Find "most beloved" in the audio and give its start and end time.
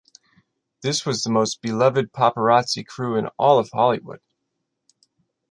1.29-2.11